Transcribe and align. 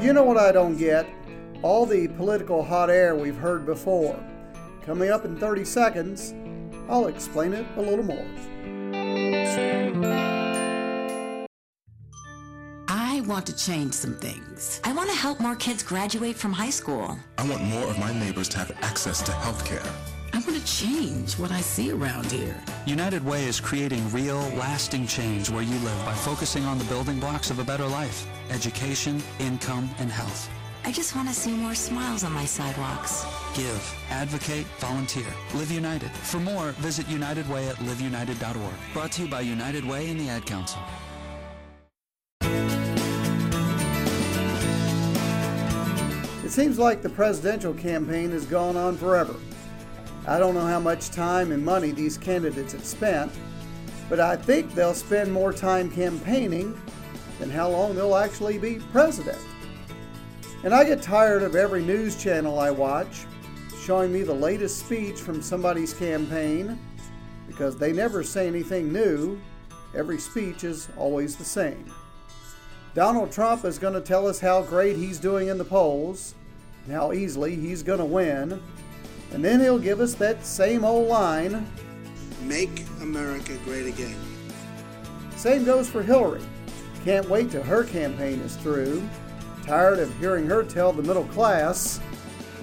You 0.00 0.14
know 0.14 0.24
what 0.24 0.38
I 0.38 0.50
don't 0.50 0.78
get? 0.78 1.06
All 1.60 1.84
the 1.84 2.08
political 2.08 2.64
hot 2.64 2.88
air 2.88 3.14
we've 3.14 3.36
heard 3.36 3.66
before. 3.66 4.18
Coming 4.82 5.10
up 5.10 5.26
in 5.26 5.36
30 5.36 5.62
seconds, 5.66 6.32
I'll 6.88 7.08
explain 7.08 7.52
it 7.52 7.66
a 7.76 7.82
little 7.82 8.04
more. 8.04 8.26
I 12.88 13.20
want 13.26 13.44
to 13.48 13.56
change 13.56 13.92
some 13.92 14.16
things. 14.16 14.80
I 14.84 14.94
want 14.94 15.10
to 15.10 15.16
help 15.16 15.38
more 15.38 15.54
kids 15.54 15.82
graduate 15.82 16.34
from 16.34 16.54
high 16.54 16.70
school. 16.70 17.18
I 17.36 17.46
want 17.46 17.62
more 17.62 17.84
of 17.84 17.98
my 17.98 18.18
neighbors 18.18 18.48
to 18.50 18.58
have 18.58 18.72
access 18.80 19.20
to 19.20 19.32
health 19.32 19.66
care. 19.66 19.82
I 20.40 20.42
want 20.50 20.58
to 20.58 20.72
change 20.72 21.34
what 21.34 21.52
I 21.52 21.60
see 21.60 21.90
around 21.90 22.32
here. 22.32 22.56
United 22.86 23.22
Way 23.22 23.44
is 23.44 23.60
creating 23.60 24.10
real, 24.10 24.38
lasting 24.56 25.06
change 25.06 25.50
where 25.50 25.62
you 25.62 25.78
live 25.80 26.02
by 26.06 26.14
focusing 26.14 26.64
on 26.64 26.78
the 26.78 26.84
building 26.84 27.20
blocks 27.20 27.50
of 27.50 27.58
a 27.58 27.64
better 27.64 27.86
life 27.86 28.26
education, 28.48 29.22
income, 29.38 29.90
and 29.98 30.10
health. 30.10 30.48
I 30.86 30.92
just 30.92 31.14
want 31.14 31.28
to 31.28 31.34
see 31.34 31.52
more 31.52 31.74
smiles 31.74 32.24
on 32.24 32.32
my 32.32 32.46
sidewalks. 32.46 33.26
Give, 33.54 33.96
advocate, 34.08 34.64
volunteer. 34.78 35.26
Live 35.54 35.70
United. 35.70 36.10
For 36.10 36.40
more, 36.40 36.70
visit 36.78 37.06
United 37.06 37.46
Way 37.50 37.68
at 37.68 37.76
liveunited.org. 37.76 38.74
Brought 38.94 39.12
to 39.12 39.24
you 39.24 39.28
by 39.28 39.42
United 39.42 39.84
Way 39.84 40.08
and 40.08 40.18
the 40.18 40.30
Ad 40.30 40.46
Council. 40.46 40.80
It 46.42 46.50
seems 46.50 46.78
like 46.78 47.02
the 47.02 47.10
presidential 47.10 47.74
campaign 47.74 48.30
has 48.30 48.46
gone 48.46 48.78
on 48.78 48.96
forever. 48.96 49.34
I 50.26 50.38
don't 50.38 50.54
know 50.54 50.66
how 50.66 50.80
much 50.80 51.10
time 51.10 51.50
and 51.52 51.64
money 51.64 51.92
these 51.92 52.18
candidates 52.18 52.72
have 52.72 52.84
spent, 52.84 53.32
but 54.08 54.20
I 54.20 54.36
think 54.36 54.74
they'll 54.74 54.94
spend 54.94 55.32
more 55.32 55.52
time 55.52 55.90
campaigning 55.90 56.78
than 57.38 57.50
how 57.50 57.68
long 57.70 57.94
they'll 57.94 58.16
actually 58.16 58.58
be 58.58 58.80
president. 58.92 59.38
And 60.62 60.74
I 60.74 60.84
get 60.84 61.00
tired 61.00 61.42
of 61.42 61.56
every 61.56 61.82
news 61.82 62.22
channel 62.22 62.58
I 62.58 62.70
watch 62.70 63.24
showing 63.82 64.12
me 64.12 64.22
the 64.22 64.34
latest 64.34 64.78
speech 64.78 65.18
from 65.18 65.40
somebody's 65.40 65.94
campaign 65.94 66.78
because 67.46 67.76
they 67.76 67.92
never 67.92 68.22
say 68.22 68.46
anything 68.46 68.92
new. 68.92 69.40
Every 69.96 70.18
speech 70.18 70.64
is 70.64 70.88
always 70.96 71.36
the 71.36 71.44
same. 71.44 71.90
Donald 72.94 73.32
Trump 73.32 73.64
is 73.64 73.78
going 73.78 73.94
to 73.94 74.00
tell 74.00 74.26
us 74.26 74.38
how 74.38 74.62
great 74.62 74.96
he's 74.96 75.18
doing 75.18 75.48
in 75.48 75.56
the 75.56 75.64
polls 75.64 76.34
and 76.84 76.92
how 76.92 77.12
easily 77.12 77.56
he's 77.56 77.82
going 77.82 77.98
to 77.98 78.04
win. 78.04 78.62
And 79.32 79.44
then 79.44 79.60
he'll 79.60 79.78
give 79.78 80.00
us 80.00 80.14
that 80.14 80.44
same 80.44 80.84
old 80.84 81.08
line 81.08 81.66
Make 82.42 82.84
America 83.00 83.56
Great 83.64 83.86
Again. 83.86 84.16
Same 85.36 85.64
goes 85.64 85.88
for 85.88 86.02
Hillary. 86.02 86.42
Can't 87.04 87.28
wait 87.28 87.50
till 87.50 87.62
her 87.62 87.84
campaign 87.84 88.40
is 88.40 88.56
through. 88.56 89.08
Tired 89.64 89.98
of 89.98 90.14
hearing 90.18 90.46
her 90.46 90.64
tell 90.64 90.92
the 90.92 91.02
middle 91.02 91.24
class. 91.24 92.00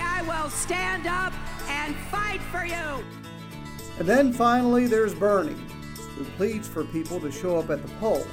I 0.00 0.22
will 0.22 0.50
stand 0.50 1.06
up 1.06 1.32
and 1.68 1.94
fight 2.10 2.40
for 2.50 2.64
you. 2.64 3.04
And 3.98 4.08
then 4.08 4.32
finally, 4.32 4.86
there's 4.86 5.14
Bernie, 5.14 5.56
who 6.16 6.24
pleads 6.36 6.68
for 6.68 6.84
people 6.84 7.20
to 7.20 7.30
show 7.30 7.58
up 7.58 7.70
at 7.70 7.82
the 7.82 7.92
poll, 7.94 8.26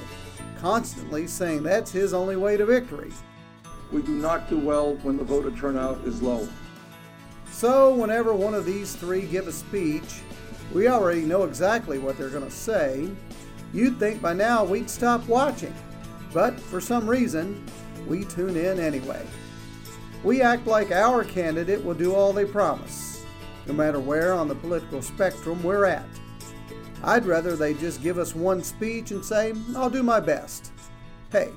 constantly 0.58 1.26
saying 1.26 1.62
that's 1.62 1.92
his 1.92 2.12
only 2.12 2.36
way 2.36 2.56
to 2.56 2.66
victory. 2.66 3.12
We 3.92 4.02
do 4.02 4.12
not 4.12 4.48
do 4.48 4.58
well 4.58 4.94
when 4.96 5.16
the 5.16 5.24
voter 5.24 5.50
turnout 5.52 5.98
is 6.04 6.22
low. 6.22 6.48
So, 7.56 7.94
whenever 7.94 8.34
one 8.34 8.52
of 8.52 8.66
these 8.66 8.94
three 8.94 9.22
give 9.22 9.48
a 9.48 9.52
speech, 9.52 10.20
we 10.74 10.88
already 10.88 11.22
know 11.22 11.44
exactly 11.44 11.98
what 11.98 12.18
they're 12.18 12.28
going 12.28 12.44
to 12.44 12.50
say. 12.50 13.08
You'd 13.72 13.98
think 13.98 14.20
by 14.20 14.34
now 14.34 14.62
we'd 14.62 14.90
stop 14.90 15.26
watching, 15.26 15.74
but 16.34 16.60
for 16.60 16.82
some 16.82 17.08
reason, 17.08 17.64
we 18.06 18.26
tune 18.26 18.58
in 18.58 18.78
anyway. 18.78 19.26
We 20.22 20.42
act 20.42 20.66
like 20.66 20.92
our 20.92 21.24
candidate 21.24 21.82
will 21.82 21.94
do 21.94 22.14
all 22.14 22.34
they 22.34 22.44
promise, 22.44 23.24
no 23.64 23.72
matter 23.72 24.00
where 24.00 24.34
on 24.34 24.48
the 24.48 24.54
political 24.54 25.00
spectrum 25.00 25.62
we're 25.62 25.86
at. 25.86 26.04
I'd 27.02 27.24
rather 27.24 27.56
they 27.56 27.72
just 27.72 28.02
give 28.02 28.18
us 28.18 28.34
one 28.34 28.62
speech 28.62 29.12
and 29.12 29.24
say, 29.24 29.54
I'll 29.74 29.88
do 29.88 30.02
my 30.02 30.20
best. 30.20 30.72
Hey, 31.32 31.52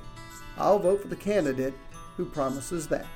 I'll 0.56 0.78
vote 0.78 1.02
for 1.02 1.08
the 1.08 1.16
candidate 1.16 1.74
who 2.16 2.24
promises 2.24 2.88
that. 2.88 3.06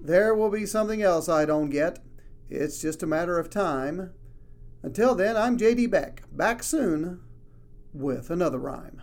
There 0.00 0.34
will 0.34 0.50
be 0.50 0.66
something 0.66 1.02
else 1.02 1.28
I 1.28 1.44
don't 1.44 1.70
get. 1.70 1.98
It's 2.48 2.80
just 2.80 3.02
a 3.02 3.06
matter 3.06 3.38
of 3.38 3.50
time. 3.50 4.12
Until 4.82 5.14
then, 5.14 5.36
I'm 5.36 5.58
JD 5.58 5.90
Beck, 5.90 6.22
back 6.32 6.62
soon 6.62 7.20
with 7.92 8.30
another 8.30 8.58
rhyme. 8.58 9.02